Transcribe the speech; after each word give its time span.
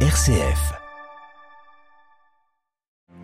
RCF. 0.00 0.85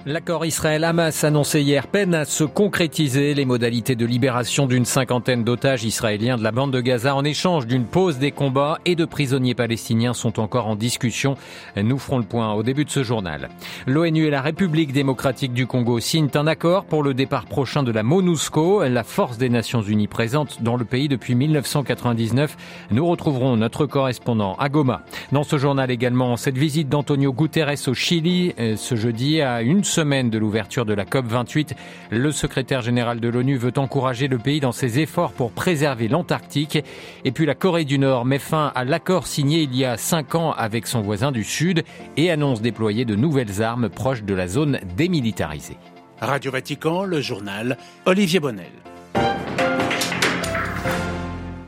L'accord 0.05 0.45
Israël-Hamas 0.45 1.23
annoncé 1.23 1.61
hier 1.61 1.87
peine 1.87 2.13
à 2.13 2.25
se 2.25 2.43
concrétiser 2.43 3.35
les 3.35 3.45
modalités 3.45 3.95
de 3.95 4.05
libération 4.05 4.67
d'une 4.67 4.85
cinquantaine 4.85 5.45
d'otages 5.45 5.85
israéliens 5.85 6.37
de 6.37 6.43
la 6.43 6.51
bande 6.51 6.73
de 6.73 6.81
Gaza 6.81 7.15
en 7.15 7.23
échange 7.23 7.69
d'une 7.69 7.85
pause 7.85 8.19
des 8.19 8.33
combats 8.33 8.81
et 8.85 8.97
de 8.97 9.05
prisonniers 9.05 9.55
palestiniens 9.55 10.13
sont 10.13 10.41
encore 10.41 10.67
en 10.67 10.75
discussion. 10.75 11.37
Nous 11.77 12.01
ferons 12.01 12.19
le 12.19 12.25
point 12.25 12.53
au 12.53 12.65
début 12.65 12.85
de 12.85 12.91
ce 12.91 13.05
journal. 13.05 13.49
L'ONU 13.87 14.27
et 14.27 14.31
la 14.31 14.43
République 14.43 14.93
démocratique 14.93 15.53
du 15.53 15.69
Congo 15.69 16.01
signent 16.01 16.31
un 16.35 16.49
accord 16.49 16.85
pour 16.85 17.05
le 17.05 17.15
départ 17.15 17.47
prochain 17.47 17.85
de 17.85 17.93
la 17.93 18.03
MONUSCO, 18.03 18.83
la 18.89 19.05
force 19.05 19.39
des 19.39 19.51
Nations 19.51 19.83
Unies 19.83 20.09
présente 20.09 20.65
dans 20.65 20.77
le 20.77 20.85
pays 20.85 21.07
depuis 21.07 21.37
1999. 21.37 22.57
Nous 22.91 23.07
retrouverons 23.07 23.57
notre 23.57 23.87
correspondant 23.87 24.57
à 24.57 24.69
Goma. 24.69 25.03
Dans 25.31 25.45
ce 25.45 25.59
journal 25.59 25.93
également, 25.93 26.37
cette 26.37 26.59
visite 26.59 26.89
d'Antonio 26.89 27.33
Guterres 27.33 27.87
au 27.87 27.95
Chili 27.95 28.53
euh, 28.59 28.75
ce 28.77 28.97
jeudi 28.97 29.41
à 29.41 29.63
une 29.63 29.85
semaine 29.93 30.31
de 30.31 30.39
l'ouverture 30.39 30.87
de 30.87 30.95
la 30.95 31.05
COP28, 31.05 31.75
le 32.11 32.33
secrétaire 32.33 32.81
général 32.81 33.21
de 33.21 33.29
l'ONU 33.29 33.59
veut 33.59 33.75
encourager 33.77 34.27
le 34.27 34.39
pays 34.39 34.59
dans 34.59 34.73
ses 34.73 35.01
efforts 35.01 35.33
pour 35.33 35.53
préserver 35.53 36.09
l'Antarctique. 36.09 36.83
Et 37.27 37.31
puis 37.31 37.45
la 37.45 37.55
Corée 37.55 37.85
du 37.85 37.99
Nord 37.99 38.25
met 38.25 38.39
fin 38.39 38.73
à 38.75 38.85
l'accord 38.85 39.27
signé 39.27 39.63
il 39.63 39.77
y 39.77 39.85
a 39.85 39.99
cinq 39.99 40.35
ans 40.35 40.53
avec 40.53 40.87
son 40.87 41.03
voisin 41.03 41.31
du 41.31 41.45
Sud 41.45 41.85
et 42.17 42.31
annonce 42.31 42.63
déployer 42.63 43.05
de 43.05 43.15
nouvelles 43.15 43.63
armes 43.63 43.91
proches 43.91 44.23
de 44.23 44.33
la 44.33 44.49
zone 44.49 44.81
démilitarisée. 44.97 45.77
Radio 46.21 46.51
Vatican, 46.51 47.05
le 47.05 47.21
journal 47.21 47.77
Olivier 48.07 48.41
Bonnel. 48.41 48.92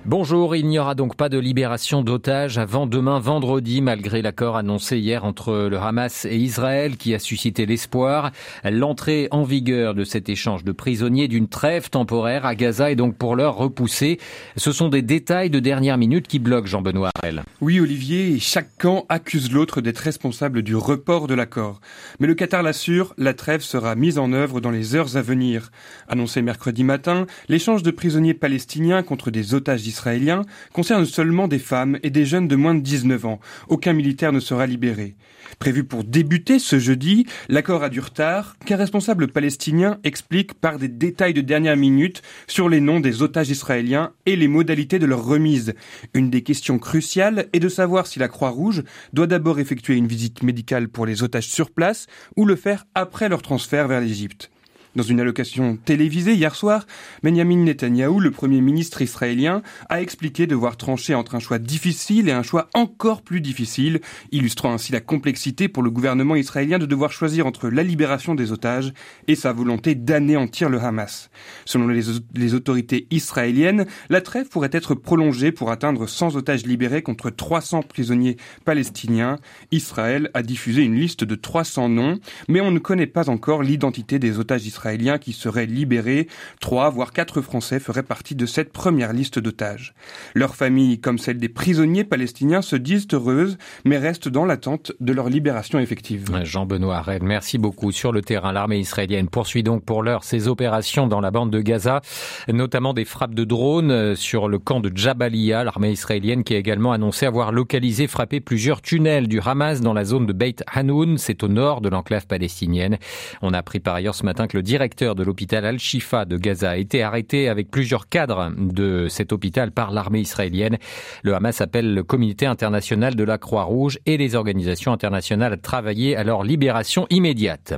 Bonjour, 0.06 0.54
il 0.54 0.66
n'y 0.66 0.78
aura 0.78 0.94
donc 0.94 1.16
pas 1.16 1.30
de 1.30 1.38
libération 1.38 2.02
d'otages 2.02 2.58
avant 2.58 2.86
demain 2.86 3.20
vendredi, 3.20 3.80
malgré 3.80 4.20
l'accord 4.20 4.58
annoncé 4.58 4.98
hier 4.98 5.24
entre 5.24 5.66
le 5.70 5.78
Hamas 5.78 6.26
et 6.26 6.36
Israël 6.36 6.98
qui 6.98 7.14
a 7.14 7.18
suscité 7.18 7.64
l'espoir. 7.64 8.30
L'entrée 8.64 9.28
en 9.30 9.44
vigueur 9.44 9.94
de 9.94 10.04
cet 10.04 10.28
échange 10.28 10.62
de 10.62 10.72
prisonniers 10.72 11.26
d'une 11.26 11.48
trêve 11.48 11.88
temporaire 11.88 12.44
à 12.44 12.54
Gaza 12.54 12.90
est 12.90 12.96
donc 12.96 13.16
pour 13.16 13.34
l'heure 13.34 13.56
repoussée. 13.56 14.18
Ce 14.58 14.72
sont 14.72 14.90
des 14.90 15.00
détails 15.00 15.48
de 15.48 15.58
dernière 15.58 15.96
minute 15.96 16.28
qui 16.28 16.38
bloquent 16.38 16.66
Jean-Benoît 16.66 17.08
Harel. 17.16 17.42
Oui, 17.62 17.80
Olivier, 17.80 18.38
chaque 18.40 18.76
camp 18.76 19.06
accuse 19.08 19.50
l'autre 19.52 19.80
d'être 19.80 20.00
responsable 20.00 20.60
du 20.60 20.76
report 20.76 21.28
de 21.28 21.34
l'accord. 21.34 21.80
Mais 22.20 22.26
le 22.26 22.34
Qatar 22.34 22.62
l'assure, 22.62 23.14
la 23.16 23.32
trêve 23.32 23.62
sera 23.62 23.94
mise 23.94 24.18
en 24.18 24.34
œuvre 24.34 24.60
dans 24.60 24.70
les 24.70 24.94
heures 24.94 25.16
à 25.16 25.22
venir. 25.22 25.70
Annoncé 26.08 26.42
mercredi 26.42 26.84
matin, 26.84 27.26
l'échange 27.48 27.82
de 27.82 27.90
prisonniers 27.90 28.34
palestiniens 28.34 29.02
contre 29.02 29.30
des 29.30 29.54
otages 29.54 29.93
israélien 29.94 30.42
concerne 30.72 31.06
seulement 31.06 31.48
des 31.48 31.58
femmes 31.58 31.98
et 32.02 32.10
des 32.10 32.26
jeunes 32.26 32.48
de 32.48 32.56
moins 32.56 32.74
de 32.74 32.80
19 32.80 33.26
ans. 33.26 33.40
Aucun 33.68 33.92
militaire 33.92 34.32
ne 34.32 34.40
sera 34.40 34.66
libéré. 34.66 35.16
Prévu 35.58 35.84
pour 35.84 36.04
débuter 36.04 36.58
ce 36.58 36.78
jeudi, 36.78 37.26
l'accord 37.48 37.82
a 37.82 37.88
du 37.88 38.00
retard 38.00 38.56
qu'un 38.66 38.76
responsable 38.76 39.28
palestinien 39.28 39.98
explique 40.02 40.54
par 40.54 40.78
des 40.78 40.88
détails 40.88 41.34
de 41.34 41.40
dernière 41.40 41.76
minute 41.76 42.22
sur 42.46 42.68
les 42.68 42.80
noms 42.80 43.00
des 43.00 43.22
otages 43.22 43.50
israéliens 43.50 44.12
et 44.26 44.36
les 44.36 44.48
modalités 44.48 44.98
de 44.98 45.06
leur 45.06 45.24
remise. 45.24 45.74
Une 46.12 46.30
des 46.30 46.42
questions 46.42 46.78
cruciales 46.78 47.46
est 47.52 47.60
de 47.60 47.68
savoir 47.68 48.06
si 48.06 48.18
la 48.18 48.28
Croix-Rouge 48.28 48.82
doit 49.12 49.26
d'abord 49.26 49.60
effectuer 49.60 49.94
une 49.94 50.08
visite 50.08 50.42
médicale 50.42 50.88
pour 50.88 51.06
les 51.06 51.22
otages 51.22 51.48
sur 51.48 51.70
place 51.70 52.06
ou 52.36 52.46
le 52.46 52.56
faire 52.56 52.86
après 52.94 53.28
leur 53.28 53.42
transfert 53.42 53.88
vers 53.88 54.00
l'Égypte. 54.00 54.50
Dans 54.96 55.02
une 55.02 55.18
allocation 55.18 55.76
télévisée 55.76 56.34
hier 56.34 56.54
soir, 56.54 56.86
Benjamin 57.24 57.56
Netanyahou, 57.56 58.20
le 58.20 58.30
premier 58.30 58.60
ministre 58.60 59.02
israélien, 59.02 59.60
a 59.88 60.00
expliqué 60.00 60.46
devoir 60.46 60.76
trancher 60.76 61.16
entre 61.16 61.34
un 61.34 61.40
choix 61.40 61.58
difficile 61.58 62.28
et 62.28 62.32
un 62.32 62.44
choix 62.44 62.68
encore 62.74 63.22
plus 63.22 63.40
difficile, 63.40 64.00
illustrant 64.30 64.72
ainsi 64.72 64.92
la 64.92 65.00
complexité 65.00 65.66
pour 65.66 65.82
le 65.82 65.90
gouvernement 65.90 66.36
israélien 66.36 66.78
de 66.78 66.86
devoir 66.86 67.10
choisir 67.10 67.44
entre 67.44 67.70
la 67.70 67.82
libération 67.82 68.36
des 68.36 68.52
otages 68.52 68.92
et 69.26 69.34
sa 69.34 69.52
volonté 69.52 69.96
d'anéantir 69.96 70.68
le 70.68 70.78
Hamas. 70.78 71.28
Selon 71.64 71.88
les, 71.88 72.02
les 72.36 72.54
autorités 72.54 73.08
israéliennes, 73.10 73.86
la 74.10 74.20
trêve 74.20 74.48
pourrait 74.48 74.70
être 74.70 74.94
prolongée 74.94 75.50
pour 75.50 75.72
atteindre 75.72 76.06
100 76.06 76.36
otages 76.36 76.66
libérés 76.66 77.02
contre 77.02 77.30
300 77.30 77.82
prisonniers 77.82 78.36
palestiniens. 78.64 79.40
Israël 79.72 80.30
a 80.34 80.44
diffusé 80.44 80.82
une 80.82 80.94
liste 80.94 81.24
de 81.24 81.34
300 81.34 81.88
noms, 81.88 82.20
mais 82.46 82.60
on 82.60 82.70
ne 82.70 82.78
connaît 82.78 83.08
pas 83.08 83.28
encore 83.28 83.64
l'identité 83.64 84.20
des 84.20 84.38
otages 84.38 84.64
israéliens 84.64 84.83
israéliens 84.84 85.16
qui 85.16 85.32
seraient 85.32 85.64
libérés. 85.64 86.28
Trois, 86.60 86.90
voire 86.90 87.12
quatre 87.12 87.40
Français 87.40 87.80
feraient 87.80 88.02
partie 88.02 88.34
de 88.34 88.44
cette 88.44 88.70
première 88.70 89.14
liste 89.14 89.38
d'otages. 89.38 89.94
Leurs 90.34 90.56
familles, 90.56 91.00
comme 91.00 91.16
celles 91.16 91.38
des 91.38 91.48
prisonniers 91.48 92.04
palestiniens, 92.04 92.60
se 92.60 92.76
disent 92.76 93.06
heureuses, 93.14 93.56
mais 93.86 93.96
restent 93.96 94.28
dans 94.28 94.44
l'attente 94.44 94.92
de 95.00 95.12
leur 95.14 95.30
libération 95.30 95.78
effective. 95.78 96.26
Jean-Benoît 96.42 97.00
Red, 97.00 97.22
merci 97.22 97.56
beaucoup. 97.56 97.92
Sur 97.92 98.12
le 98.12 98.20
terrain, 98.20 98.52
l'armée 98.52 98.78
israélienne 98.78 99.28
poursuit 99.28 99.62
donc 99.62 99.84
pour 99.84 100.02
l'heure 100.02 100.22
ses 100.22 100.48
opérations 100.48 101.06
dans 101.06 101.20
la 101.22 101.30
bande 101.30 101.50
de 101.50 101.62
Gaza, 101.62 102.02
notamment 102.48 102.92
des 102.92 103.06
frappes 103.06 103.34
de 103.34 103.44
drones 103.44 104.14
sur 104.14 104.48
le 104.48 104.58
camp 104.58 104.80
de 104.80 104.94
Jabalia, 104.94 105.64
l'armée 105.64 105.92
israélienne 105.92 106.44
qui 106.44 106.54
a 106.54 106.58
également 106.58 106.92
annoncé 106.92 107.24
avoir 107.24 107.52
localisé, 107.52 108.06
frappé 108.06 108.40
plusieurs 108.40 108.82
tunnels 108.82 109.28
du 109.28 109.40
Hamas 109.40 109.80
dans 109.80 109.94
la 109.94 110.04
zone 110.04 110.26
de 110.26 110.34
Beit 110.34 110.62
Hanoun, 110.70 111.16
c'est 111.16 111.42
au 111.42 111.48
nord 111.48 111.80
de 111.80 111.88
l'enclave 111.88 112.26
palestinienne. 112.26 112.98
On 113.40 113.54
a 113.54 113.58
appris 113.58 113.80
par 113.80 113.94
ailleurs 113.94 114.14
ce 114.14 114.24
matin 114.24 114.46
que 114.46 114.56
le 114.58 114.62
directeur 114.74 115.14
de 115.14 115.22
l'hôpital 115.22 115.64
Al-Shifa 115.64 116.24
de 116.24 116.36
Gaza 116.36 116.70
a 116.70 116.76
été 116.76 117.04
arrêté 117.04 117.48
avec 117.48 117.70
plusieurs 117.70 118.08
cadres 118.08 118.50
de 118.58 119.06
cet 119.08 119.32
hôpital 119.32 119.70
par 119.70 119.92
l'armée 119.92 120.18
israélienne. 120.18 120.78
Le 121.22 121.32
Hamas 121.36 121.60
appelle 121.60 121.94
le 121.94 122.02
communauté 122.02 122.46
international 122.46 123.14
de 123.14 123.22
la 123.22 123.38
Croix-Rouge 123.38 124.00
et 124.04 124.16
les 124.16 124.34
organisations 124.34 124.92
internationales 124.92 125.52
à 125.52 125.56
travailler 125.56 126.16
à 126.16 126.24
leur 126.24 126.42
libération 126.42 127.06
immédiate. 127.08 127.74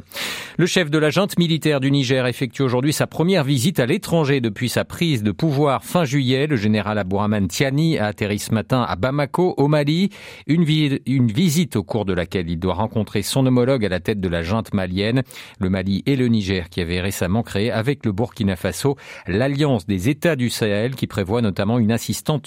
Le 0.58 0.64
chef 0.64 0.88
de 0.88 0.96
la 0.96 1.10
junte 1.10 1.38
militaire 1.38 1.80
du 1.80 1.90
Niger 1.90 2.26
effectue 2.26 2.62
aujourd'hui 2.62 2.94
sa 2.94 3.06
première 3.06 3.44
visite 3.44 3.78
à 3.78 3.84
l'étranger 3.84 4.40
depuis 4.40 4.70
sa 4.70 4.86
prise 4.86 5.22
de 5.22 5.30
pouvoir 5.30 5.84
fin 5.84 6.06
juillet. 6.06 6.46
Le 6.46 6.56
général 6.56 6.96
Abourahman 6.96 7.46
Tiani 7.46 7.98
a 7.98 8.06
atterri 8.06 8.38
ce 8.38 8.54
matin 8.54 8.82
à 8.88 8.96
Bamako, 8.96 9.52
au 9.58 9.68
Mali. 9.68 10.08
Une, 10.46 10.64
visite 10.64 11.76
au 11.76 11.82
cours 11.82 12.06
de 12.06 12.14
laquelle 12.14 12.48
il 12.48 12.58
doit 12.58 12.72
rencontrer 12.72 13.20
son 13.20 13.44
homologue 13.44 13.84
à 13.84 13.90
la 13.90 14.00
tête 14.00 14.18
de 14.18 14.28
la 14.30 14.40
junte 14.42 14.72
malienne. 14.72 15.24
Le 15.60 15.68
Mali 15.68 16.02
et 16.06 16.16
le 16.16 16.26
Niger 16.28 16.70
qui 16.70 16.80
avait 16.80 17.02
récemment 17.02 17.42
créé 17.42 17.70
avec 17.70 18.06
le 18.06 18.12
Burkina 18.12 18.56
Faso 18.56 18.96
l'Alliance 19.26 19.86
des 19.86 20.08
États 20.08 20.36
du 20.36 20.48
Sahel 20.48 20.94
qui 20.94 21.06
prévoit 21.06 21.42
notamment 21.42 21.78
une, 21.78 21.94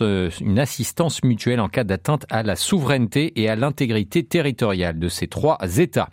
euh, 0.01 0.29
une 0.41 0.57
assistance 0.59 1.23
mutuelle 1.23 1.59
en 1.59 1.69
cas 1.69 1.83
d'atteinte 1.83 2.25
à 2.31 2.41
la 2.41 2.55
souveraineté 2.55 3.39
et 3.39 3.49
à 3.49 3.55
l'intégrité 3.55 4.23
territoriale 4.23 4.97
de 4.97 5.09
ces 5.09 5.27
trois 5.27 5.59
États. 5.77 6.09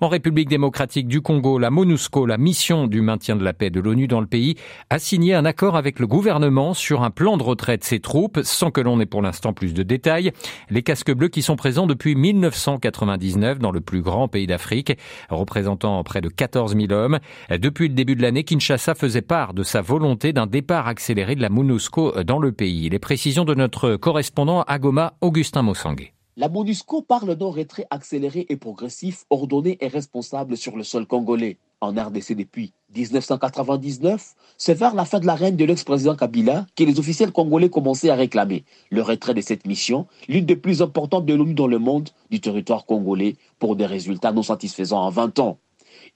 En 0.00 0.08
République 0.08 0.48
démocratique 0.48 1.08
du 1.08 1.20
Congo, 1.28 1.58
la 1.58 1.68
MONUSCO, 1.68 2.24
la 2.24 2.38
mission 2.38 2.86
du 2.86 3.02
maintien 3.02 3.36
de 3.36 3.44
la 3.44 3.52
paix 3.52 3.68
de 3.68 3.80
l'ONU 3.80 4.08
dans 4.08 4.22
le 4.22 4.26
pays, 4.26 4.54
a 4.88 4.98
signé 4.98 5.34
un 5.34 5.44
accord 5.44 5.76
avec 5.76 5.98
le 5.98 6.06
gouvernement 6.06 6.72
sur 6.72 7.02
un 7.02 7.10
plan 7.10 7.36
de 7.36 7.42
retrait 7.42 7.76
de 7.76 7.84
ses 7.84 8.00
troupes, 8.00 8.40
sans 8.44 8.70
que 8.70 8.80
l'on 8.80 8.98
ait 8.98 9.04
pour 9.04 9.20
l'instant 9.20 9.52
plus 9.52 9.74
de 9.74 9.82
détails. 9.82 10.32
Les 10.70 10.82
casques 10.82 11.12
bleus 11.12 11.28
qui 11.28 11.42
sont 11.42 11.56
présents 11.56 11.86
depuis 11.86 12.14
1999 12.14 13.58
dans 13.58 13.72
le 13.72 13.82
plus 13.82 14.00
grand 14.00 14.26
pays 14.26 14.46
d'Afrique, 14.46 14.96
représentant 15.28 16.02
près 16.02 16.22
de 16.22 16.30
14 16.30 16.74
000 16.74 16.92
hommes. 16.92 17.18
Depuis 17.50 17.88
le 17.88 17.94
début 17.94 18.16
de 18.16 18.22
l'année, 18.22 18.44
Kinshasa 18.44 18.94
faisait 18.94 19.20
part 19.20 19.52
de 19.52 19.64
sa 19.64 19.82
volonté 19.82 20.32
d'un 20.32 20.46
départ 20.46 20.88
accéléré 20.88 21.34
de 21.34 21.42
la 21.42 21.50
MONUSCO 21.50 22.22
dans 22.24 22.38
le 22.38 22.52
pays. 22.52 22.88
Les 22.88 22.98
précisions 22.98 23.44
de 23.44 23.54
notre 23.54 23.96
correspondant 23.96 24.62
à 24.62 24.78
Goma, 24.78 25.12
Augustin 25.20 25.60
Mossangue. 25.60 26.10
La 26.40 26.48
MONUSCO 26.48 27.02
parle 27.02 27.34
d'un 27.34 27.50
retrait 27.50 27.88
accéléré 27.90 28.46
et 28.48 28.56
progressif, 28.56 29.24
ordonné 29.28 29.76
et 29.80 29.88
responsable 29.88 30.56
sur 30.56 30.76
le 30.76 30.84
sol 30.84 31.04
congolais. 31.04 31.58
En 31.80 31.88
RDC 31.88 32.36
depuis 32.36 32.72
1999, 32.94 34.36
c'est 34.56 34.74
vers 34.74 34.94
la 34.94 35.04
fin 35.04 35.18
de 35.18 35.26
la 35.26 35.34
règne 35.34 35.56
de 35.56 35.64
l'ex-président 35.64 36.14
Kabila 36.14 36.64
que 36.76 36.84
les 36.84 37.00
officiels 37.00 37.32
congolais 37.32 37.70
commençaient 37.70 38.10
à 38.10 38.14
réclamer 38.14 38.64
le 38.90 39.02
retrait 39.02 39.34
de 39.34 39.40
cette 39.40 39.66
mission, 39.66 40.06
l'une 40.28 40.46
des 40.46 40.54
plus 40.54 40.80
importantes 40.80 41.26
de 41.26 41.34
l'ONU 41.34 41.54
dans 41.54 41.66
le 41.66 41.80
monde, 41.80 42.10
du 42.30 42.40
territoire 42.40 42.86
congolais, 42.86 43.34
pour 43.58 43.74
des 43.74 43.86
résultats 43.86 44.30
non 44.30 44.44
satisfaisants 44.44 45.02
en 45.02 45.10
20 45.10 45.40
ans. 45.40 45.58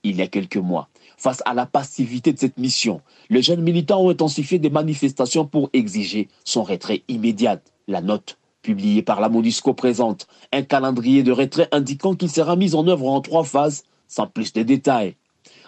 Il 0.04 0.14
y 0.14 0.22
a 0.22 0.28
quelques 0.28 0.56
mois, 0.56 0.88
face 1.16 1.42
à 1.46 1.52
la 1.52 1.66
passivité 1.66 2.32
de 2.32 2.38
cette 2.38 2.58
mission, 2.58 3.00
les 3.28 3.42
jeunes 3.42 3.62
militants 3.62 4.04
ont 4.04 4.10
intensifié 4.10 4.60
des 4.60 4.70
manifestations 4.70 5.46
pour 5.46 5.68
exiger 5.72 6.28
son 6.44 6.62
retrait 6.62 7.02
immédiat. 7.08 7.60
La 7.88 8.00
note 8.00 8.38
publié 8.62 9.02
par 9.02 9.20
la 9.20 9.28
MONUSCO 9.28 9.74
présente 9.74 10.26
un 10.52 10.62
calendrier 10.62 11.22
de 11.22 11.32
retrait 11.32 11.68
indiquant 11.72 12.14
qu'il 12.14 12.30
sera 12.30 12.56
mis 12.56 12.74
en 12.74 12.86
œuvre 12.88 13.08
en 13.08 13.20
trois 13.20 13.44
phases, 13.44 13.84
sans 14.08 14.26
plus 14.26 14.52
de 14.52 14.62
détails. 14.62 15.16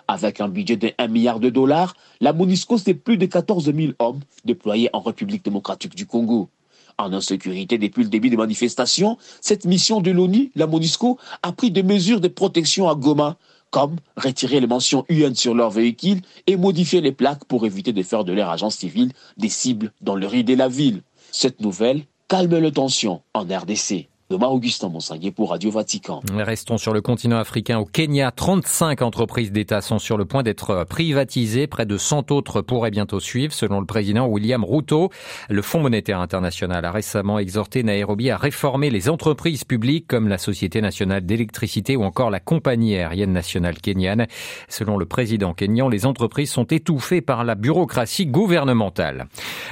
Avec 0.06 0.41
un 0.41 0.49
budget 0.49 0.76
de 0.76 0.93
1 0.99 1.08
milliard 1.08 1.41
de 1.41 1.50
dollars, 1.50 1.94
la 2.20 2.32
MONUSCO, 2.32 2.79
c'est 2.79 2.94
plus 2.94 3.17
de 3.17 3.26
14 3.26 3.73
000 3.75 3.93
hommes 3.99 4.20
déployés 4.44 4.91
en 4.93 5.00
République 5.00 5.44
démocratique 5.44 5.94
du 5.94 6.06
Congo. 6.06 6.49
En 6.96 7.12
insécurité 7.12 7.76
depuis 7.76 8.05
le 8.05 8.08
début 8.08 8.31
des 8.31 8.37
manifestations, 8.37 9.19
cette 9.41 9.64
mission 9.64 10.00
de 10.00 10.11
l'ONU, 10.11 10.52
la 10.55 10.67
MONUSCO, 10.67 11.19
a 11.43 11.52
pris 11.52 11.70
des 11.70 11.82
mesures 11.82 12.20
de 12.20 12.29
protection 12.29 12.88
à 12.88 12.94
Goma, 12.94 13.37
comme 13.70 13.96
retirer 14.17 14.61
les 14.61 14.69
mentions 14.69 15.05
UN 15.08 15.35
sur 15.35 15.55
leurs 15.55 15.70
véhicules 15.70 16.20
et 16.46 16.56
modifier 16.56 17.00
les 17.00 17.11
plaques 17.11 17.44
pour 17.46 17.67
éviter 17.67 17.93
de 17.93 18.02
faire 18.05 18.25
de 18.25 18.32
leur 18.32 18.50
agence 18.50 18.76
civile 18.76 19.12
des 19.37 19.49
cibles 19.49 19.93
dans 20.00 20.14
le 20.14 20.29
riz 20.29 20.44
de 20.44 20.55
la 20.55 20.69
ville. 20.69 21.02
Cette 21.32 21.61
nouvelle 21.61 22.05
calme 22.34 22.58
le 22.58 22.72
tension 22.72 23.22
en 23.32 23.44
RDC. 23.44 24.08
Thomas 24.31 24.47
Augustin 24.47 24.88
Monsanguet 24.88 25.32
pour 25.32 25.50
Radio 25.50 25.71
Vatican. 25.71 26.23
Restons 26.35 26.79
sur 26.79 26.94
le 26.94 27.03
continent 27.03 27.37
africain. 27.37 27.79
Au 27.79 27.85
Kenya, 27.85 28.31
35 28.31 29.03
entreprises 29.03 29.53
d'État 29.53 29.82
sont 29.82 29.99
sur 29.99 30.17
le 30.17 30.25
point 30.25 30.43
d'être 30.43 30.85
privatisées. 30.88 31.67
Près 31.67 31.85
de 31.85 31.99
100 31.99 32.31
autres 32.31 32.62
pourraient 32.62 32.91
bientôt 32.91 33.21
suivre, 33.21 33.53
selon 33.53 33.81
le 33.81 33.87
président 33.87 34.26
William 34.26 34.65
Ruto. 34.65 35.11
Le 35.50 35.61
Fonds 35.61 35.81
monétaire 35.81 36.21
international 36.21 36.87
a 36.87 36.91
récemment 36.91 37.38
exhorté 37.38 37.82
Nairobi 37.82 38.31
à 38.31 38.38
réformer 38.38 38.88
les 38.88 39.11
entreprises 39.11 39.65
publiques 39.65 40.06
comme 40.06 40.29
la 40.29 40.38
Société 40.38 40.81
nationale 40.81 41.27
d'électricité 41.27 41.94
ou 41.94 42.03
encore 42.03 42.31
la 42.31 42.41
compagnie 42.41 42.97
aérienne 42.97 43.32
nationale 43.32 43.77
kenyane. 43.77 44.27
Selon 44.69 44.97
le 44.97 45.05
président 45.05 45.53
kenyan, 45.53 45.91
les 45.91 46.06
entreprises 46.06 46.50
sont 46.50 46.65
étouffées 46.65 47.20
par 47.20 47.44
la 47.44 47.56
bureaucratie 47.56 48.25
gouvernementale. 48.25 49.27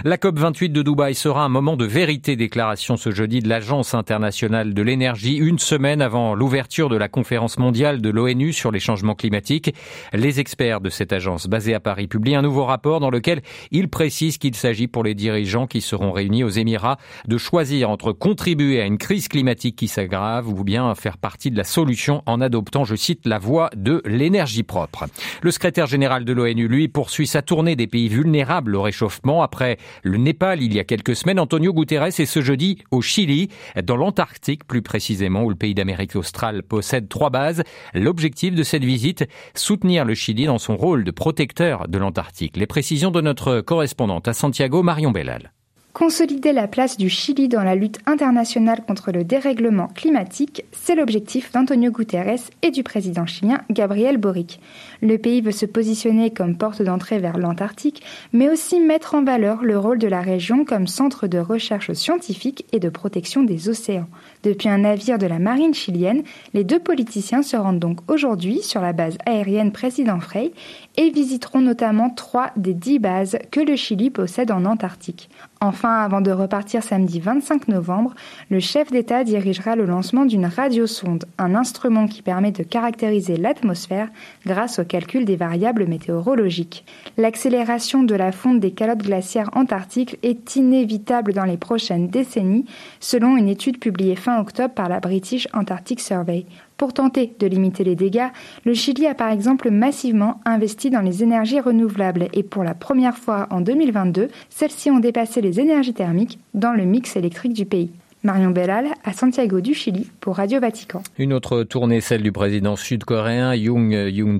La 0.04 0.18
COP28 0.18 0.72
de 0.72 0.82
Dubaï 0.82 1.14
sera 1.14 1.42
un 1.42 1.48
moment 1.48 1.78
de 1.78 1.86
vérité, 1.86 2.36
déclaration 2.36 2.98
ce 2.98 3.12
jeudi 3.12 3.40
de 3.40 3.48
l'Agence 3.48 3.94
internationale 3.94 4.41
de 4.42 4.82
l'énergie 4.82 5.36
une 5.36 5.60
semaine 5.60 6.02
avant 6.02 6.34
l'ouverture 6.34 6.88
de 6.88 6.96
la 6.96 7.08
conférence 7.08 7.58
mondiale 7.58 8.00
de 8.00 8.10
l'ONU 8.10 8.52
sur 8.52 8.72
les 8.72 8.80
changements 8.80 9.14
climatiques. 9.14 9.72
Les 10.12 10.40
experts 10.40 10.80
de 10.80 10.90
cette 10.90 11.12
agence 11.12 11.46
basée 11.46 11.74
à 11.74 11.80
Paris 11.80 12.08
publient 12.08 12.34
un 12.34 12.42
nouveau 12.42 12.64
rapport 12.64 12.98
dans 12.98 13.10
lequel 13.10 13.40
ils 13.70 13.88
précisent 13.88 14.38
qu'il 14.38 14.56
s'agit 14.56 14.88
pour 14.88 15.04
les 15.04 15.14
dirigeants 15.14 15.68
qui 15.68 15.80
seront 15.80 16.10
réunis 16.10 16.42
aux 16.42 16.48
Émirats 16.48 16.96
de 17.28 17.38
choisir 17.38 17.88
entre 17.88 18.10
contribuer 18.10 18.80
à 18.80 18.86
une 18.86 18.98
crise 18.98 19.28
climatique 19.28 19.76
qui 19.76 19.86
s'aggrave 19.86 20.48
ou 20.48 20.64
bien 20.64 20.92
faire 20.96 21.18
partie 21.18 21.52
de 21.52 21.56
la 21.56 21.64
solution 21.64 22.22
en 22.26 22.40
adoptant, 22.40 22.84
je 22.84 22.96
cite, 22.96 23.26
la 23.26 23.38
voie 23.38 23.70
de 23.76 24.02
l'énergie 24.04 24.64
propre. 24.64 25.06
Le 25.40 25.50
secrétaire 25.52 25.86
général 25.86 26.24
de 26.24 26.32
l'ONU, 26.32 26.66
lui, 26.66 26.88
poursuit 26.88 27.28
sa 27.28 27.42
tournée 27.42 27.76
des 27.76 27.86
pays 27.86 28.08
vulnérables 28.08 28.74
au 28.74 28.82
réchauffement 28.82 29.42
après 29.42 29.78
le 30.02 30.18
Népal 30.18 30.62
il 30.62 30.74
y 30.74 30.80
a 30.80 30.84
quelques 30.84 31.14
semaines. 31.14 31.38
Antonio 31.38 31.72
Guterres 31.72 32.06
est 32.06 32.26
ce 32.26 32.40
jeudi 32.40 32.78
au 32.90 33.02
Chili, 33.02 33.48
dans 33.84 33.96
l'Antarctique 33.96 34.31
plus 34.66 34.82
précisément, 34.82 35.44
où 35.44 35.50
le 35.50 35.56
pays 35.56 35.74
d'Amérique 35.74 36.16
australe 36.16 36.62
possède 36.62 37.08
trois 37.08 37.30
bases. 37.30 37.62
L'objectif 37.94 38.54
de 38.54 38.62
cette 38.62 38.84
visite, 38.84 39.24
soutenir 39.54 40.04
le 40.04 40.14
Chili 40.14 40.46
dans 40.46 40.58
son 40.58 40.76
rôle 40.76 41.04
de 41.04 41.10
protecteur 41.10 41.88
de 41.88 41.98
l'Antarctique. 41.98 42.56
Les 42.56 42.66
précisions 42.66 43.10
de 43.10 43.20
notre 43.20 43.60
correspondante 43.60 44.28
à 44.28 44.32
Santiago, 44.32 44.82
Marion 44.82 45.10
Bellal. 45.10 45.52
Consolider 45.92 46.54
la 46.54 46.68
place 46.68 46.96
du 46.96 47.10
Chili 47.10 47.48
dans 47.48 47.62
la 47.62 47.74
lutte 47.74 47.98
internationale 48.06 48.82
contre 48.86 49.12
le 49.12 49.24
dérèglement 49.24 49.88
climatique, 49.88 50.64
c'est 50.72 50.94
l'objectif 50.94 51.52
d'Antonio 51.52 51.90
Guterres 51.90 52.40
et 52.62 52.70
du 52.70 52.82
président 52.82 53.26
chilien 53.26 53.60
Gabriel 53.68 54.16
Boric. 54.16 54.58
Le 55.02 55.18
pays 55.18 55.40
veut 55.40 55.50
se 55.50 55.66
positionner 55.66 56.30
comme 56.30 56.56
porte 56.56 56.80
d'entrée 56.80 57.18
vers 57.18 57.36
l'Antarctique, 57.36 58.04
mais 58.32 58.48
aussi 58.48 58.78
mettre 58.78 59.16
en 59.16 59.24
valeur 59.24 59.64
le 59.64 59.76
rôle 59.76 59.98
de 59.98 60.06
la 60.06 60.20
région 60.20 60.64
comme 60.64 60.86
centre 60.86 61.26
de 61.26 61.38
recherche 61.38 61.92
scientifique 61.92 62.66
et 62.70 62.78
de 62.78 62.88
protection 62.88 63.42
des 63.42 63.68
océans. 63.68 64.06
Depuis 64.44 64.68
un 64.68 64.78
navire 64.78 65.18
de 65.18 65.26
la 65.26 65.40
marine 65.40 65.74
chilienne, 65.74 66.22
les 66.54 66.62
deux 66.62 66.78
politiciens 66.78 67.42
se 67.42 67.56
rendent 67.56 67.80
donc 67.80 67.98
aujourd'hui 68.08 68.62
sur 68.62 68.80
la 68.80 68.92
base 68.92 69.18
aérienne 69.26 69.72
Président 69.72 70.20
Frey 70.20 70.52
et 70.96 71.10
visiteront 71.10 71.60
notamment 71.60 72.10
trois 72.10 72.52
des 72.56 72.74
dix 72.74 73.00
bases 73.00 73.38
que 73.50 73.60
le 73.60 73.74
Chili 73.74 74.10
possède 74.10 74.52
en 74.52 74.64
Antarctique. 74.64 75.28
Enfin, 75.60 75.94
avant 75.94 76.20
de 76.20 76.30
repartir 76.30 76.82
samedi 76.82 77.20
25 77.20 77.68
novembre, 77.68 78.14
le 78.50 78.60
chef 78.60 78.90
d'État 78.90 79.24
dirigera 79.24 79.76
le 79.76 79.86
lancement 79.86 80.26
d'une 80.26 80.46
radiosonde, 80.46 81.24
un 81.38 81.54
instrument 81.54 82.06
qui 82.06 82.22
permet 82.22 82.50
de 82.50 82.62
caractériser 82.62 83.36
l'atmosphère 83.36 84.08
grâce 84.44 84.80
au 84.80 84.84
calcul 84.92 85.24
des 85.24 85.36
variables 85.36 85.86
météorologiques. 85.86 86.84
L'accélération 87.16 88.02
de 88.02 88.14
la 88.14 88.30
fonte 88.30 88.60
des 88.60 88.72
calottes 88.72 89.02
glaciaires 89.02 89.48
antarctiques 89.54 90.18
est 90.22 90.56
inévitable 90.56 91.32
dans 91.32 91.46
les 91.46 91.56
prochaines 91.56 92.08
décennies, 92.08 92.66
selon 93.00 93.38
une 93.38 93.48
étude 93.48 93.78
publiée 93.78 94.16
fin 94.16 94.38
octobre 94.38 94.74
par 94.74 94.90
la 94.90 95.00
British 95.00 95.48
Antarctic 95.54 95.98
Survey. 95.98 96.44
Pour 96.76 96.92
tenter 96.92 97.32
de 97.38 97.46
limiter 97.46 97.84
les 97.84 97.96
dégâts, 97.96 98.28
le 98.66 98.74
Chili 98.74 99.06
a 99.06 99.14
par 99.14 99.30
exemple 99.30 99.70
massivement 99.70 100.42
investi 100.44 100.90
dans 100.90 101.00
les 101.00 101.22
énergies 101.22 101.60
renouvelables 101.60 102.28
et 102.34 102.42
pour 102.42 102.62
la 102.62 102.74
première 102.74 103.16
fois 103.16 103.46
en 103.50 103.62
2022, 103.62 104.28
celles-ci 104.50 104.90
ont 104.90 104.98
dépassé 104.98 105.40
les 105.40 105.58
énergies 105.58 105.94
thermiques 105.94 106.38
dans 106.52 106.72
le 106.72 106.84
mix 106.84 107.16
électrique 107.16 107.54
du 107.54 107.64
pays. 107.64 107.92
Marion 108.24 108.50
Bellal 108.50 108.86
à 109.02 109.12
Santiago 109.12 109.60
du 109.60 109.74
Chili 109.74 110.08
pour 110.20 110.36
Radio 110.36 110.60
Vatican. 110.60 111.02
Une 111.18 111.32
autre 111.32 111.64
tournée, 111.64 112.00
celle 112.00 112.22
du 112.22 112.30
président 112.30 112.76
sud-coréen 112.76 113.52
Yoon, 113.56 114.38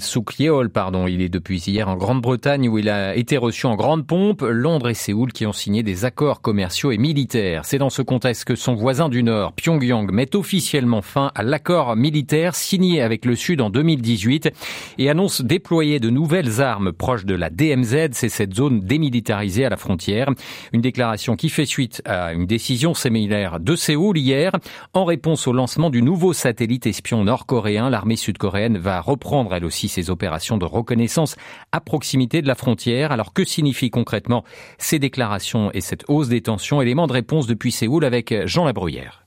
Suk 0.00 0.40
Yeol, 0.40 0.70
pardon. 0.70 1.06
Il 1.06 1.20
est 1.20 1.28
depuis 1.28 1.62
hier 1.66 1.86
en 1.90 1.96
Grande-Bretagne 1.96 2.70
où 2.70 2.78
il 2.78 2.88
a 2.88 3.14
été 3.14 3.36
reçu 3.36 3.66
en 3.66 3.76
grande 3.76 4.06
pompe. 4.06 4.40
Londres 4.40 4.88
et 4.88 4.94
Séoul 4.94 5.32
qui 5.32 5.44
ont 5.44 5.52
signé 5.52 5.82
des 5.82 6.06
accords 6.06 6.40
commerciaux 6.40 6.92
et 6.92 6.96
militaires. 6.96 7.66
C'est 7.66 7.76
dans 7.76 7.90
ce 7.90 8.00
contexte 8.00 8.44
que 8.46 8.54
son 8.54 8.74
voisin 8.74 9.10
du 9.10 9.22
Nord, 9.22 9.52
Pyongyang, 9.52 10.10
met 10.10 10.34
officiellement 10.34 11.02
fin 11.02 11.30
à 11.34 11.42
l'accord 11.42 11.94
militaire 11.94 12.54
signé 12.54 13.02
avec 13.02 13.26
le 13.26 13.36
Sud 13.36 13.60
en 13.60 13.68
2018 13.68 14.50
et 14.96 15.10
annonce 15.10 15.42
déployer 15.42 16.00
de 16.00 16.08
nouvelles 16.08 16.62
armes 16.62 16.92
proches 16.92 17.26
de 17.26 17.34
la 17.34 17.50
DMZ. 17.50 18.12
C'est 18.12 18.30
cette 18.30 18.54
zone 18.54 18.80
démilitarisée 18.80 19.66
à 19.66 19.68
la 19.68 19.76
frontière. 19.76 20.30
Une 20.72 20.80
déclaration 20.80 21.36
qui 21.36 21.50
fait 21.50 21.66
suite 21.66 22.00
à 22.06 22.32
une 22.32 22.46
décision 22.46 22.61
décision 22.62 22.94
similaire 22.94 23.58
de 23.58 23.74
Séoul 23.74 24.16
hier. 24.16 24.52
En 24.94 25.04
réponse 25.04 25.48
au 25.48 25.52
lancement 25.52 25.90
du 25.90 26.00
nouveau 26.00 26.32
satellite 26.32 26.86
espion 26.86 27.24
nord-coréen, 27.24 27.90
l'armée 27.90 28.14
sud-coréenne 28.14 28.78
va 28.78 29.00
reprendre 29.00 29.52
elle 29.52 29.64
aussi 29.64 29.88
ses 29.88 30.10
opérations 30.10 30.58
de 30.58 30.64
reconnaissance 30.64 31.34
à 31.72 31.80
proximité 31.80 32.40
de 32.40 32.46
la 32.46 32.54
frontière. 32.54 33.10
Alors 33.10 33.32
que 33.32 33.42
signifient 33.42 33.90
concrètement 33.90 34.44
ces 34.78 35.00
déclarations 35.00 35.72
et 35.74 35.80
cette 35.80 36.04
hausse 36.06 36.28
des 36.28 36.40
tensions? 36.40 36.80
Élément 36.80 37.08
de 37.08 37.14
réponse 37.14 37.48
depuis 37.48 37.72
Séoul 37.72 38.04
avec 38.04 38.32
Jean 38.46 38.64
Labruyère. 38.64 39.21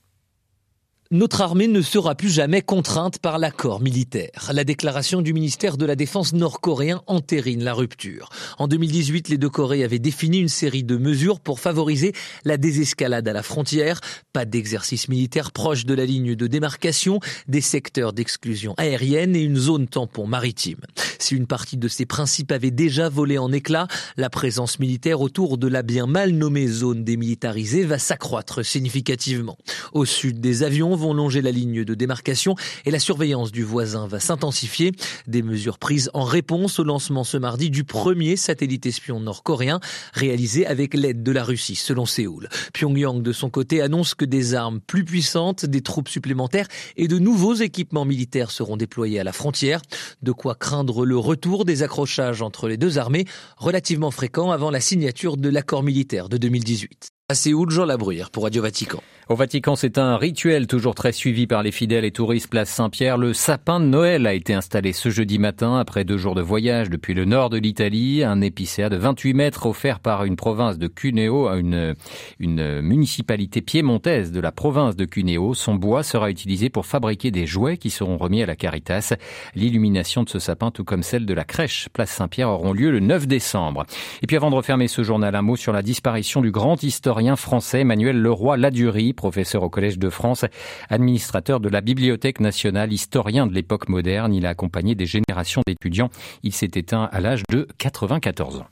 Notre 1.12 1.40
armée 1.40 1.68
ne 1.68 1.82
sera 1.82 2.16
plus 2.16 2.30
jamais 2.30 2.62
contrainte 2.62 3.20
par 3.20 3.38
l'accord 3.38 3.80
militaire. 3.80 4.50
La 4.52 4.64
déclaration 4.64 5.22
du 5.22 5.32
ministère 5.32 5.76
de 5.76 5.86
la 5.86 5.94
Défense 5.94 6.32
nord-coréen 6.32 7.00
entérine 7.06 7.62
la 7.62 7.74
rupture. 7.74 8.28
En 8.58 8.66
2018, 8.66 9.28
les 9.28 9.38
deux 9.38 9.48
Corées 9.48 9.84
avaient 9.84 10.00
défini 10.00 10.38
une 10.38 10.48
série 10.48 10.82
de 10.82 10.96
mesures 10.96 11.38
pour 11.38 11.60
favoriser 11.60 12.12
la 12.44 12.56
désescalade 12.56 13.28
à 13.28 13.32
la 13.32 13.44
frontière. 13.44 14.00
Pas 14.32 14.44
d'exercice 14.44 15.08
militaire 15.08 15.52
proche 15.52 15.86
de 15.86 15.94
la 15.94 16.04
ligne 16.04 16.34
de 16.34 16.48
démarcation, 16.48 17.20
des 17.46 17.60
secteurs 17.60 18.12
d'exclusion 18.12 18.74
aérienne 18.76 19.36
et 19.36 19.42
une 19.42 19.58
zone 19.58 19.86
tampon 19.86 20.26
maritime. 20.26 20.80
Si 21.20 21.36
une 21.36 21.46
partie 21.46 21.76
de 21.76 21.86
ces 21.86 22.04
principes 22.04 22.50
avait 22.50 22.72
déjà 22.72 23.08
volé 23.08 23.38
en 23.38 23.52
éclats, 23.52 23.86
la 24.16 24.28
présence 24.28 24.80
militaire 24.80 25.20
autour 25.20 25.56
de 25.56 25.68
la 25.68 25.82
bien 25.82 26.06
mal 26.06 26.32
nommée 26.32 26.66
zone 26.66 27.04
démilitarisée 27.04 27.84
va 27.84 28.00
s'accroître 28.00 28.64
significativement. 28.64 29.56
Au 29.92 30.04
sud 30.04 30.40
des 30.40 30.64
avions, 30.64 30.95
vont 30.96 31.14
longer 31.14 31.42
la 31.42 31.52
ligne 31.52 31.84
de 31.84 31.94
démarcation 31.94 32.54
et 32.84 32.90
la 32.90 32.98
surveillance 32.98 33.52
du 33.52 33.62
voisin 33.62 34.06
va 34.06 34.20
s'intensifier. 34.20 34.92
Des 35.26 35.42
mesures 35.42 35.78
prises 35.78 36.10
en 36.14 36.24
réponse 36.24 36.78
au 36.78 36.84
lancement 36.84 37.24
ce 37.24 37.36
mardi 37.36 37.70
du 37.70 37.84
premier 37.84 38.36
satellite 38.36 38.86
espion 38.86 39.20
nord-coréen 39.20 39.80
réalisé 40.12 40.66
avec 40.66 40.94
l'aide 40.94 41.22
de 41.22 41.32
la 41.32 41.44
Russie, 41.44 41.76
selon 41.76 42.06
Séoul. 42.06 42.48
Pyongyang, 42.72 43.22
de 43.22 43.32
son 43.32 43.50
côté, 43.50 43.80
annonce 43.80 44.14
que 44.14 44.24
des 44.24 44.54
armes 44.54 44.80
plus 44.80 45.04
puissantes, 45.04 45.64
des 45.64 45.82
troupes 45.82 46.08
supplémentaires 46.08 46.68
et 46.96 47.08
de 47.08 47.18
nouveaux 47.18 47.54
équipements 47.54 48.04
militaires 48.04 48.50
seront 48.50 48.76
déployés 48.76 49.20
à 49.20 49.24
la 49.24 49.32
frontière. 49.32 49.82
De 50.22 50.32
quoi 50.32 50.54
craindre 50.54 51.04
le 51.04 51.16
retour 51.16 51.64
des 51.64 51.82
accrochages 51.82 52.42
entre 52.42 52.68
les 52.68 52.76
deux 52.76 52.98
armées, 52.98 53.26
relativement 53.56 54.10
fréquents 54.10 54.50
avant 54.50 54.70
la 54.70 54.80
signature 54.80 55.36
de 55.36 55.48
l'accord 55.48 55.82
militaire 55.82 56.28
de 56.28 56.36
2018. 56.36 57.10
À 57.28 57.34
Séoul, 57.34 57.70
Jean 57.70 57.84
Labruyère 57.84 58.30
pour 58.30 58.44
Radio 58.44 58.62
Vatican. 58.62 59.02
Au 59.28 59.34
Vatican, 59.34 59.74
c'est 59.74 59.98
un 59.98 60.16
rituel 60.16 60.68
toujours 60.68 60.94
très 60.94 61.10
suivi 61.10 61.48
par 61.48 61.64
les 61.64 61.72
fidèles 61.72 62.04
et 62.04 62.12
touristes 62.12 62.48
place 62.48 62.70
Saint-Pierre. 62.70 63.18
Le 63.18 63.32
sapin 63.32 63.80
de 63.80 63.84
Noël 63.84 64.24
a 64.24 64.34
été 64.34 64.54
installé 64.54 64.92
ce 64.92 65.08
jeudi 65.08 65.40
matin 65.40 65.80
après 65.80 66.04
deux 66.04 66.16
jours 66.16 66.36
de 66.36 66.42
voyage 66.42 66.90
depuis 66.90 67.12
le 67.12 67.24
nord 67.24 67.50
de 67.50 67.58
l'Italie. 67.58 68.22
Un 68.22 68.40
épicéa 68.40 68.88
de 68.88 68.94
28 68.94 69.34
mètres 69.34 69.66
offert 69.66 69.98
par 69.98 70.22
une 70.22 70.36
province 70.36 70.78
de 70.78 70.86
Cuneo 70.86 71.48
à 71.48 71.56
une, 71.56 71.96
une 72.38 72.80
municipalité 72.82 73.62
piémontaise 73.62 74.30
de 74.30 74.38
la 74.38 74.52
province 74.52 74.94
de 74.94 75.04
Cuneo. 75.04 75.54
Son 75.54 75.74
bois 75.74 76.04
sera 76.04 76.30
utilisé 76.30 76.70
pour 76.70 76.86
fabriquer 76.86 77.32
des 77.32 77.46
jouets 77.46 77.78
qui 77.78 77.90
seront 77.90 78.18
remis 78.18 78.44
à 78.44 78.46
la 78.46 78.54
Caritas. 78.54 79.14
L'illumination 79.56 80.22
de 80.22 80.28
ce 80.28 80.38
sapin, 80.38 80.70
tout 80.70 80.84
comme 80.84 81.02
celle 81.02 81.26
de 81.26 81.34
la 81.34 81.42
crèche 81.42 81.88
place 81.92 82.10
Saint-Pierre, 82.10 82.50
auront 82.50 82.72
lieu 82.72 82.92
le 82.92 83.00
9 83.00 83.26
décembre. 83.26 83.86
Et 84.22 84.28
puis 84.28 84.36
avant 84.36 84.50
de 84.50 84.54
refermer 84.54 84.86
ce 84.86 85.02
journal, 85.02 85.34
un 85.34 85.42
mot 85.42 85.56
sur 85.56 85.72
la 85.72 85.82
disparition 85.82 86.42
du 86.42 86.52
grand 86.52 86.80
historien 86.84 87.34
français 87.34 87.80
Emmanuel 87.80 88.22
Leroy 88.22 88.56
Ladurie 88.56 89.14
professeur 89.16 89.62
au 89.62 89.70
Collège 89.70 89.98
de 89.98 90.10
France, 90.10 90.44
administrateur 90.88 91.58
de 91.58 91.68
la 91.68 91.80
Bibliothèque 91.80 92.40
nationale, 92.40 92.92
historien 92.92 93.46
de 93.46 93.54
l'époque 93.54 93.88
moderne. 93.88 94.32
Il 94.32 94.46
a 94.46 94.50
accompagné 94.50 94.94
des 94.94 95.06
générations 95.06 95.62
d'étudiants. 95.66 96.10
Il 96.42 96.52
s'est 96.52 96.70
éteint 96.74 97.08
à 97.10 97.20
l'âge 97.20 97.42
de 97.50 97.66
94 97.78 98.58
ans. 98.58 98.66